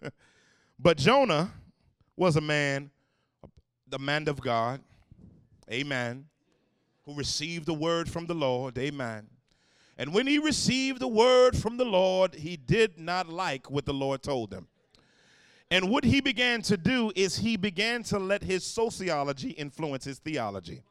[0.78, 1.50] but Jonah
[2.16, 2.90] was a man,
[3.88, 4.80] the man of God,
[5.70, 6.26] amen,
[7.04, 9.28] who received the word from the Lord, amen.
[9.98, 13.94] And when he received the word from the Lord, he did not like what the
[13.94, 14.66] Lord told him.
[15.70, 20.18] And what he began to do is he began to let his sociology influence his
[20.18, 20.82] theology.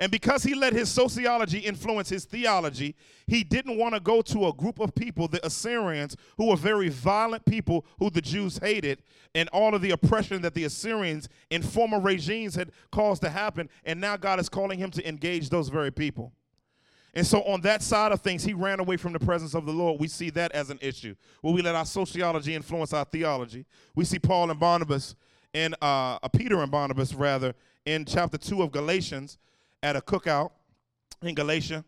[0.00, 2.94] And because he let his sociology influence his theology,
[3.26, 6.88] he didn't want to go to a group of people, the Assyrians, who were very
[6.88, 9.02] violent people who the Jews hated,
[9.34, 13.68] and all of the oppression that the Assyrians in former regimes had caused to happen.
[13.84, 16.32] And now God is calling him to engage those very people.
[17.18, 19.72] And so, on that side of things, he ran away from the presence of the
[19.72, 19.98] Lord.
[20.00, 23.66] We see that as an issue where we let our sociology influence our theology.
[23.96, 25.16] We see Paul and Barnabas,
[25.52, 29.36] and uh, Peter and Barnabas, rather, in chapter 2 of Galatians
[29.82, 30.52] at a cookout
[31.20, 31.84] in Galatia.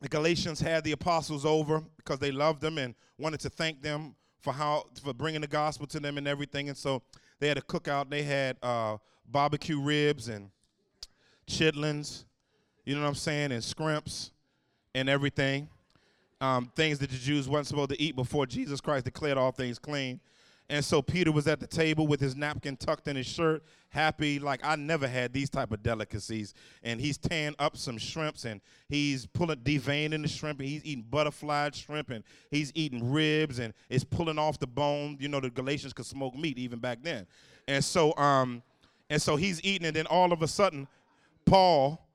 [0.00, 4.14] The Galatians had the apostles over because they loved them and wanted to thank them
[4.42, 6.68] for how for bringing the gospel to them and everything.
[6.68, 7.02] And so
[7.40, 8.10] they had a cookout.
[8.10, 8.98] They had uh,
[9.28, 10.50] barbecue ribs and
[11.50, 12.26] chitlins,
[12.86, 14.30] you know what I'm saying, and scrimps
[14.94, 15.68] and everything.
[16.40, 19.78] Um, things that the Jews weren't supposed to eat before Jesus Christ declared all things
[19.78, 20.20] clean.
[20.68, 24.40] And so Peter was at the table with his napkin tucked in his shirt, happy
[24.40, 26.54] like I never had these type of delicacies.
[26.82, 31.04] And he's tearing up some shrimps and he's pulling deveining the shrimp and he's eating
[31.08, 35.16] butterfly shrimp and he's eating ribs and it's pulling off the bone.
[35.20, 37.26] You know the Galatians could smoke meat even back then.
[37.68, 38.62] And so um
[39.08, 40.88] and so he's eating and then all of a sudden
[41.44, 42.05] Paul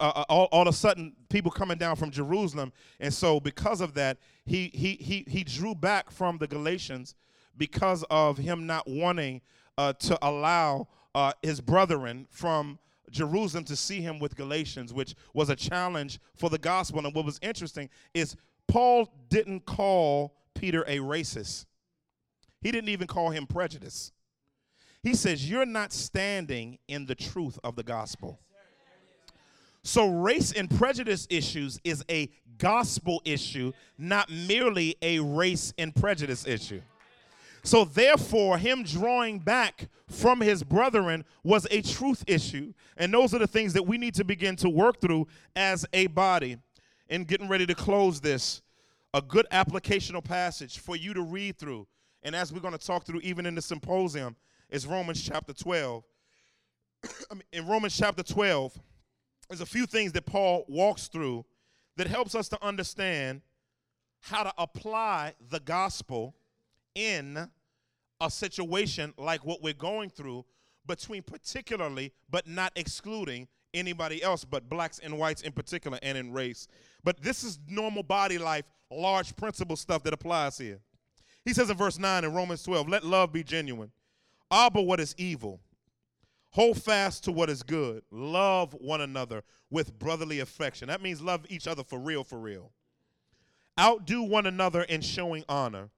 [0.00, 3.80] uh, uh, all, all of a sudden people coming down from Jerusalem and so because
[3.80, 7.14] of that he he he he drew back from the Galatians
[7.56, 9.40] because of him not wanting
[9.78, 12.78] uh, to allow uh, his brethren from
[13.10, 17.04] Jerusalem to see him with Galatians, which was a challenge for the gospel.
[17.04, 21.66] And what was interesting is Paul didn't call Peter a racist,
[22.60, 24.12] he didn't even call him prejudice.
[25.02, 28.38] He says, You're not standing in the truth of the gospel.
[29.84, 36.46] So, race and prejudice issues is a gospel issue, not merely a race and prejudice
[36.46, 36.80] issue.
[37.64, 42.72] So, therefore, him drawing back from his brethren was a truth issue.
[42.96, 45.26] And those are the things that we need to begin to work through
[45.56, 46.58] as a body.
[47.08, 48.62] And getting ready to close this,
[49.14, 51.86] a good applicational passage for you to read through.
[52.22, 54.36] And as we're going to talk through, even in the symposium,
[54.70, 56.04] is Romans chapter 12.
[57.52, 58.78] in Romans chapter 12,
[59.52, 61.44] there's a few things that Paul walks through
[61.98, 63.42] that helps us to understand
[64.20, 66.34] how to apply the gospel
[66.94, 67.50] in
[68.22, 70.46] a situation like what we're going through
[70.86, 76.32] between particularly but not excluding anybody else but blacks and whites in particular and in
[76.32, 76.66] race.
[77.04, 80.80] But this is normal body life large principle stuff that applies here.
[81.44, 83.92] He says in verse 9 in romans 12 let love be genuine.
[84.50, 85.60] Abhor what is evil
[86.52, 91.44] hold fast to what is good love one another with brotherly affection that means love
[91.48, 92.72] each other for real for real
[93.78, 95.90] outdo one another in showing honor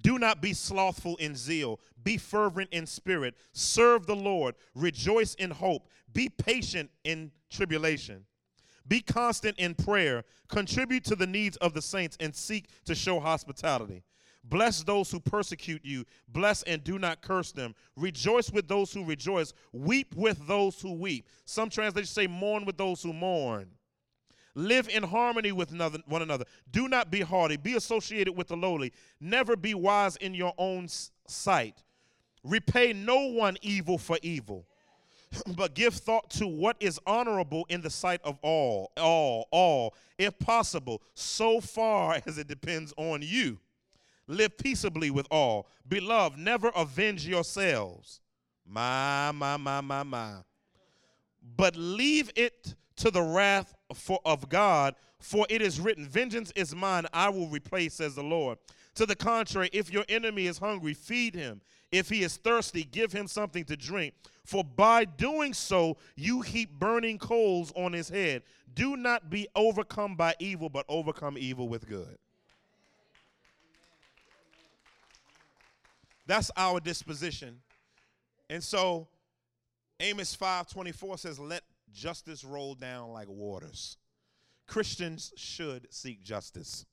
[0.00, 1.80] do not be slothful in zeal.
[2.02, 3.34] Be fervent in spirit.
[3.52, 4.54] Serve the Lord.
[4.74, 5.88] Rejoice in hope.
[6.12, 8.24] Be patient in tribulation.
[8.86, 10.24] Be constant in prayer.
[10.48, 14.02] Contribute to the needs of the saints and seek to show hospitality.
[14.44, 16.04] Bless those who persecute you.
[16.28, 17.74] Bless and do not curse them.
[17.96, 19.52] Rejoice with those who rejoice.
[19.72, 21.26] Weep with those who weep.
[21.44, 23.68] Some translations say mourn with those who mourn.
[24.54, 25.72] Live in harmony with
[26.06, 26.44] one another.
[26.72, 27.56] Do not be haughty.
[27.56, 28.92] Be associated with the lowly.
[29.20, 30.88] Never be wise in your own
[31.26, 31.84] sight.
[32.42, 34.66] Repay no one evil for evil,
[35.56, 40.38] but give thought to what is honorable in the sight of all, all, all, if
[40.38, 43.58] possible, so far as it depends on you.
[44.28, 45.68] Live peaceably with all.
[45.88, 48.20] Beloved, never avenge yourselves.
[48.66, 50.34] My, my, my, my, my.
[51.56, 56.74] But leave it to the wrath for, of God, for it is written, Vengeance is
[56.74, 58.58] mine, I will repay, says the Lord.
[58.96, 61.62] To the contrary, if your enemy is hungry, feed him.
[61.90, 64.12] If he is thirsty, give him something to drink.
[64.44, 68.42] For by doing so, you heap burning coals on his head.
[68.74, 72.18] Do not be overcome by evil, but overcome evil with good.
[76.28, 77.60] That's our disposition.
[78.48, 79.08] And so
[79.98, 83.96] Amos 5:24 says, "Let justice roll down like waters.
[84.66, 86.86] Christians should seek justice.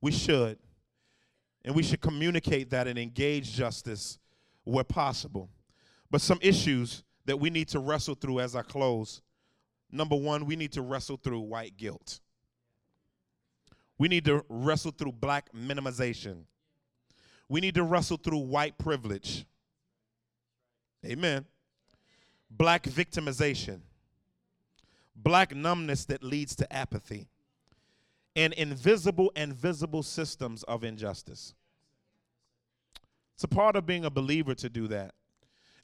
[0.00, 0.58] We should.
[1.64, 4.18] And we should communicate that and engage justice
[4.64, 5.50] where possible.
[6.10, 9.22] But some issues that we need to wrestle through as I close.
[9.90, 12.20] Number one, we need to wrestle through white guilt.
[13.98, 16.44] We need to wrestle through black minimization.
[17.52, 19.44] We need to wrestle through white privilege.
[21.04, 21.44] Amen.
[22.50, 23.80] Black victimization
[25.14, 27.28] black numbness that leads to apathy,
[28.34, 31.54] and invisible and visible systems of injustice.
[33.34, 35.14] It's a part of being a believer to do that.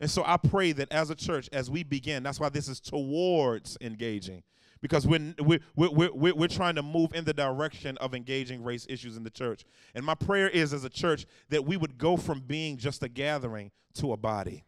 [0.01, 2.81] And so I pray that as a church, as we begin, that's why this is
[2.81, 4.43] towards engaging,
[4.81, 9.16] because we're, we're, we're, we're, trying to move in the direction of engaging race issues
[9.16, 9.64] in the church.
[9.95, 13.09] And my prayer is, as a church, that we would go from being just a
[13.09, 14.64] gathering to a body,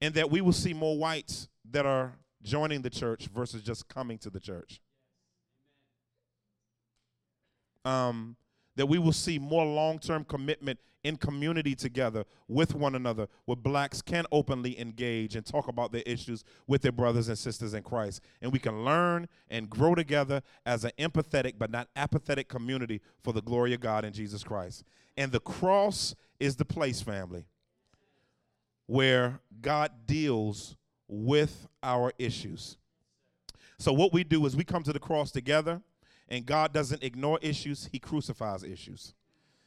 [0.00, 4.18] and that we will see more whites that are joining the church versus just coming
[4.18, 4.80] to the church.
[7.84, 8.36] Um,
[8.76, 13.56] that we will see more long term commitment in community together with one another, where
[13.56, 17.82] blacks can openly engage and talk about their issues with their brothers and sisters in
[17.82, 18.22] Christ.
[18.40, 23.32] And we can learn and grow together as an empathetic but not apathetic community for
[23.32, 24.82] the glory of God in Jesus Christ.
[25.16, 27.44] And the cross is the place, family,
[28.86, 30.76] where God deals
[31.06, 32.78] with our issues.
[33.78, 35.82] So, what we do is we come to the cross together,
[36.28, 39.14] and God doesn't ignore issues, He crucifies issues.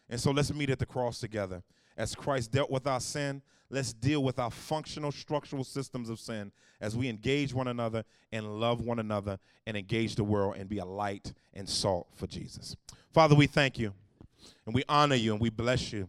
[0.09, 1.63] And so, let's meet at the cross together.
[1.97, 6.51] As Christ dealt with our sin, let's deal with our functional, structural systems of sin
[6.79, 10.77] as we engage one another and love one another and engage the world and be
[10.77, 12.75] a light and salt for Jesus.
[13.11, 13.93] Father, we thank you
[14.65, 16.07] and we honor you and we bless you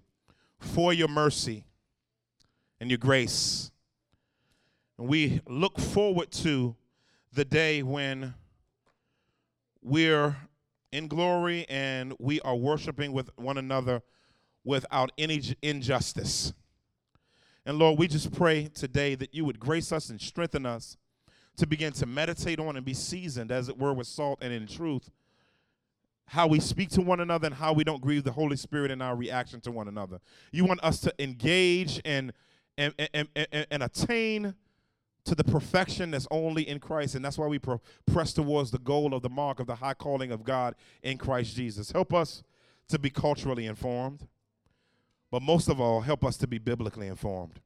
[0.59, 1.65] for your mercy
[2.81, 3.71] and your grace
[4.99, 6.75] and we look forward to
[7.33, 8.35] the day when
[9.81, 10.37] we're
[10.93, 14.03] in glory and we are worshiping with one another
[14.65, 16.53] without any injustice.
[17.65, 20.97] And Lord, we just pray today that you would grace us and strengthen us
[21.57, 24.67] to begin to meditate on and be seasoned, as it were, with salt and in
[24.67, 25.11] truth,
[26.27, 29.03] how we speak to one another and how we don't grieve the Holy Spirit in
[29.03, 30.21] our reaction to one another.
[30.53, 32.33] You want us to engage and,
[32.77, 34.55] and, and, and, and attain
[35.25, 37.15] to the perfection that's only in Christ.
[37.15, 39.95] And that's why we pro- press towards the goal of the mark of the high
[39.95, 41.93] calling of God in Christ Jesus.
[41.93, 42.43] Help us
[42.89, 44.27] to be culturally informed,
[45.31, 47.61] but most of all, help us to be biblically informed.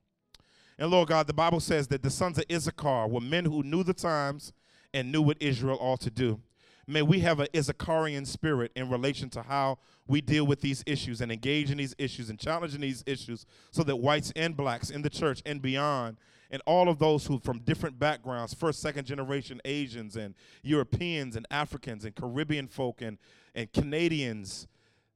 [0.78, 3.84] And Lord God, the Bible says that the sons of Issachar were men who knew
[3.84, 4.52] the times
[4.92, 6.40] and knew what Israel ought to do.
[6.86, 9.78] May we have an Issacharian spirit in relation to how
[10.08, 13.84] we deal with these issues and engage in these issues and challenging these issues so
[13.84, 16.16] that whites and blacks in the church and beyond
[16.52, 21.46] and all of those who from different backgrounds, first, second generation Asians and Europeans and
[21.50, 23.18] Africans and Caribbean folk and,
[23.54, 24.68] and Canadians,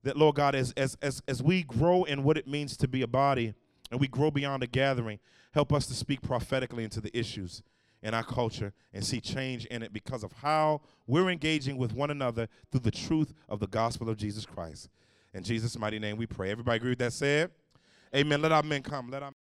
[0.03, 3.03] that Lord God, as, as, as, as we grow in what it means to be
[3.03, 3.55] a body
[3.91, 5.21] and we grow beyond a gathering,
[5.53, 7.63] help us to speak prophetically into the issues
[8.03, 12.11] in our culture and see change in it because of how we're engaging with one
[12.11, 14.89] another through the truth of the gospel of Jesus Christ.
[15.35, 16.51] In Jesus' mighty name we pray.
[16.51, 17.51] Everybody agree with that said?
[18.15, 18.41] Amen.
[18.41, 19.11] Let our men come.
[19.11, 19.33] Let our